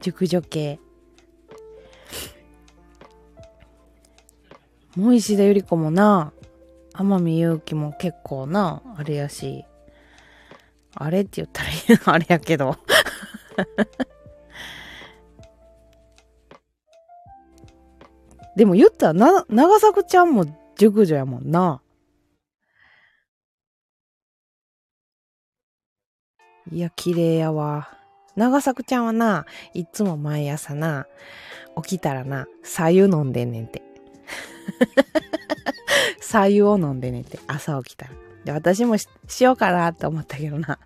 [0.00, 0.78] 熟女系。
[4.98, 6.32] もう石田ゆり子もな、
[6.92, 9.64] 天海祐希も結構な、あれやし。
[10.92, 12.76] あれって言ったらいい あれやけど
[18.56, 20.46] でも言ったらな、長作ちゃんも
[20.76, 21.80] 熟女やもんな。
[26.72, 27.88] いや、綺麗やわ。
[28.34, 31.06] 長作ちゃんはな、いつも毎朝な、
[31.84, 33.87] 起きたらな、左右飲んでんねんて。
[36.20, 38.12] 左右を飲んでねんて、朝起きたら。
[38.44, 39.08] で、私もし
[39.40, 40.78] ようかなって思ったけどな。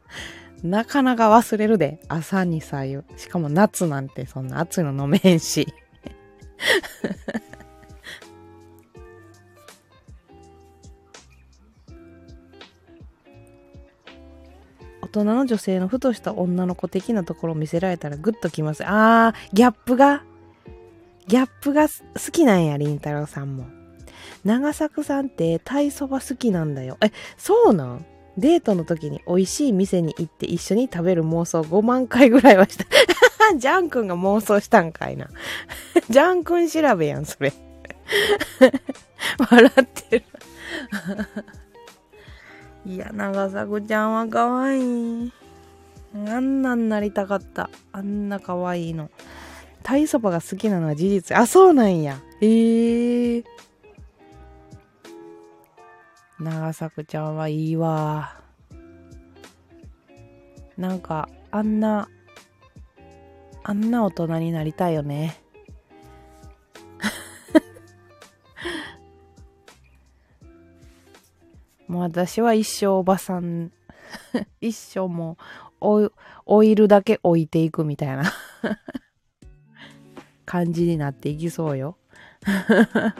[0.63, 2.01] なかなか忘れるで。
[2.09, 3.03] 朝に左右。
[3.17, 5.67] しかも夏なんてそんな暑いの飲めんし。
[15.03, 18.85] 大人の女性のふとした女の子的なところを見せられたらグッときます。
[18.87, 20.25] あー、ギャップが、
[21.27, 21.95] ギャップが好
[22.33, 23.67] きなんや、りんたろーさんも。
[24.45, 26.99] 長作さんってタイそば好きなんだよ。
[27.01, 28.07] え、そうなん？
[28.37, 32.85] デートの時に美味しい店に行って一緒に食べる妄想5万回ぐらいはした。
[33.57, 35.29] ジャン君が妄想したんかいな。
[36.09, 37.53] ジャン君調べやん、それ。
[39.51, 40.25] 笑ってる。
[42.87, 44.81] いや、長作ちゃんは可愛
[45.27, 45.33] い。
[46.15, 47.71] あんなんなりたかった。
[47.93, 49.11] あんな可愛いの。
[49.83, 51.37] タイそばが好きなのは事実。
[51.37, 52.21] あ、そうなんや。
[52.41, 53.45] へえー。
[56.39, 58.41] 長作ちゃんはいいわ。
[60.77, 62.09] なんか、あんな、
[63.63, 65.39] あんな大人になりたいよね。
[71.87, 73.71] もう私は一生おばさん、
[74.61, 75.37] 一生も
[75.81, 76.13] う
[76.47, 78.25] オイルだけ置いていくみたいな
[80.53, 81.97] 感じになっていきそうよ。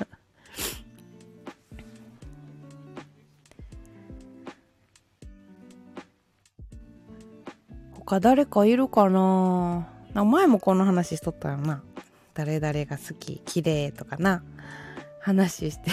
[8.05, 9.89] 他誰かいるかな？
[10.13, 11.83] な前もこの話しとったよな。
[12.35, 14.43] 誰々が好き、綺麗とかな。
[15.23, 15.91] 話して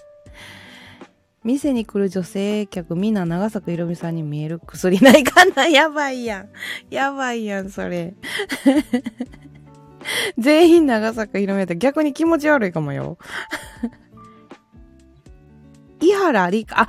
[1.44, 5.66] 店に来る女性客みんな長作ひろみさんに見える薬ないかな？
[5.66, 6.50] やばいやん。
[6.90, 8.12] やばいやん、それ。
[10.38, 13.18] 全員長作ひろみやったら逆に気持ち悪いかもよ。
[16.00, 16.88] 伊原りか、あ、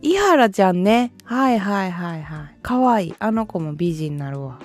[0.00, 1.12] 伊原ちゃんね。
[1.24, 2.56] はいはいはいはい。
[2.62, 3.14] かわいい。
[3.18, 4.60] あの子も美人になるわ。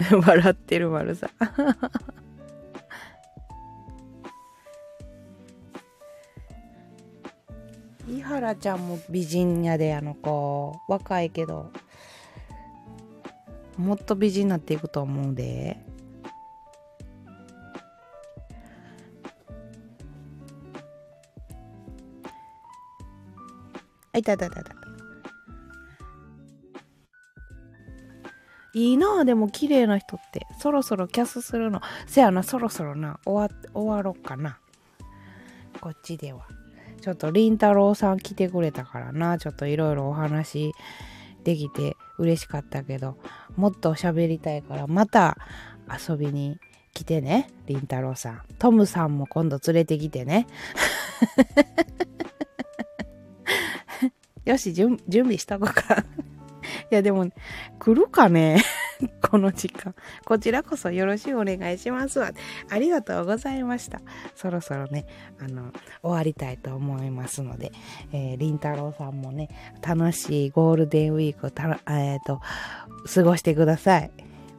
[0.26, 1.30] 笑ってる丸さ。
[8.08, 10.76] 伊原ちゃんも美人やで、あの子。
[10.88, 11.70] 若いけど。
[13.80, 15.78] もっと美人になっていくと思うで。
[24.12, 24.74] あ、いたいたいたいた。
[28.72, 30.46] いいなでも綺麗な人って。
[30.58, 31.80] そろそろキャスするの。
[32.06, 34.60] せやな、そろそろな、終わ、終わろっかな。
[35.80, 36.46] こっちでは。
[37.00, 39.38] ちょっと、りんたろうさん来てくれたからな。
[39.38, 40.72] ちょっといろいろお話
[41.44, 43.16] できて嬉しかったけど、
[43.56, 45.38] もっと喋りたいから、また
[46.08, 46.58] 遊びに
[46.94, 47.50] 来てね。
[47.66, 48.42] りんたろうさん。
[48.58, 50.46] トムさんも今度連れてきてね。
[54.44, 56.04] よし、準備しとこうか。
[56.90, 57.30] いや、でも、
[57.78, 58.62] 来るかね？
[59.30, 59.94] この時間。
[60.24, 62.32] こちらこそよろしくお願いしますわ。
[62.68, 64.00] ありがとうございました。
[64.34, 65.06] そろそろね、
[65.38, 65.72] あの、
[66.02, 67.72] 終わりたいと思いますので、
[68.12, 69.48] えー、りんたろうさんもね、
[69.86, 72.40] 楽しいゴールデンウィークをたえっ、ー、と、
[73.12, 74.10] 過ごしてください。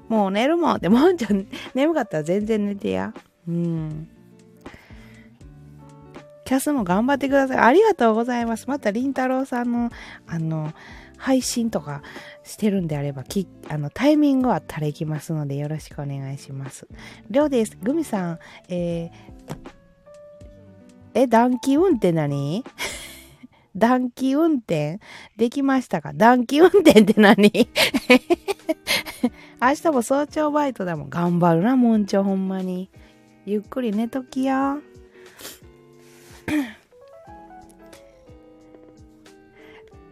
[0.08, 0.80] もう寝るもん。
[0.80, 3.14] でも、じゃん眠かったら全然寝てや。
[3.48, 4.10] うん。
[6.46, 7.58] キャスも頑張ってください。
[7.60, 8.68] ありがとうございます。
[8.68, 9.90] また、りんたろうさんの、
[10.28, 10.74] あの、
[11.22, 12.02] 配信とか
[12.44, 16.88] してるんであれば、きあのタイミングあったら行きますのでよろしくお願いします。
[17.30, 17.78] りょうです。
[17.82, 19.12] グミさん、えー、
[21.14, 22.64] え、暖気運転何
[23.78, 25.00] 暖気運転
[25.38, 26.12] できましたか？
[26.14, 27.52] 暖気運転って何
[29.62, 31.10] 明日も早朝バイトだもん。
[31.12, 32.90] 頑張るな、もんちょ、ほんまに。
[33.46, 34.80] ゆっくり寝ときや。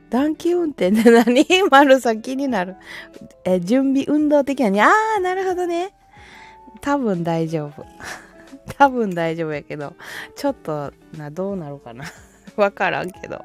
[0.09, 1.45] 暖気運転って何？
[1.69, 2.75] 丸さん気になる。
[3.45, 4.81] え、準備運動的なに。
[4.81, 5.93] あー、なるほどね。
[6.81, 7.85] 多分大丈夫。
[8.77, 9.95] 多分大丈夫やけど、
[10.35, 12.05] ちょっと、な、どうなるかな。
[12.55, 13.43] わからんけど。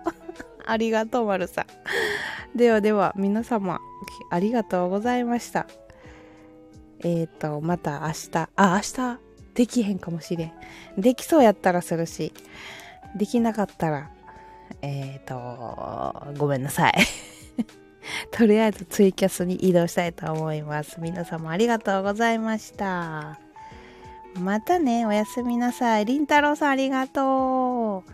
[0.67, 2.57] ありがとう、丸さん。
[2.57, 3.81] ではでは、皆様、
[4.31, 5.67] ありがとうございました。
[7.01, 9.19] えっ、ー、と、また明日、あ、明日、
[9.55, 10.53] できへんかもしれん。
[11.01, 12.33] できそうやったらするし、
[13.15, 14.11] できなかったら
[14.83, 16.95] えっ、ー、と、ごめんなさい。
[18.31, 21.01] とりあえずツイキャスに移動したいと思います。
[21.01, 23.39] 皆様ありがとうございました。
[24.41, 26.05] またね、おやすみなさい。
[26.05, 28.05] りんたろうさんありがと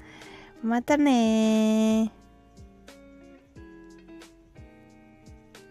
[0.63, 0.67] う。
[0.67, 2.13] またね